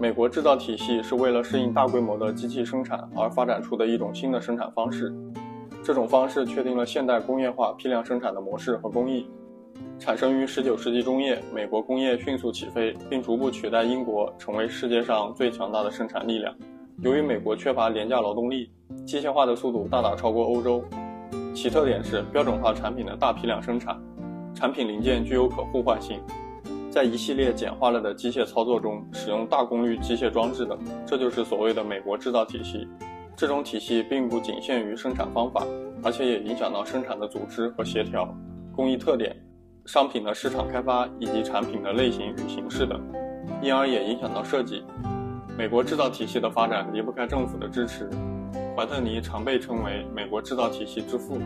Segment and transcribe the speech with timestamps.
[0.00, 5.14] 美国制造体系是为了适应大规模的机器生产而发展出的一种新的生产方式。
[5.84, 9.28] 这种方式确定了现代工业化批量生产的模式和工艺。
[9.98, 16.54] 产生于19世纪中叶，美国工业迅速起飞，并逐步取代英国成为世界上最强大的生产力量。
[17.02, 18.70] 由于美国缺乏廉价劳动力，
[19.04, 20.82] 机械化的速度大大超过欧洲。
[21.54, 24.00] 其特点是标准化产品的大批量生产，
[24.54, 26.18] 产品零件具有可互换性。
[26.90, 30.76] 在一系列简化了的机械操作中，使用大功率机械装置的，
[31.06, 32.88] 这就是所谓的美国制造体系。
[33.36, 35.64] 这种体系并不仅限于生产方法，
[36.02, 38.28] 而且也影响到生产的组织和协调、
[38.74, 39.34] 工艺特点、
[39.86, 43.00] 商品的市场开发以及产品的类型与形式等，
[43.62, 44.82] 因而也影响到设计。
[45.56, 48.10] 美国制造体系的发展离不开政府的支持。
[48.76, 51.38] 怀特尼常被称为美国制造体系之父。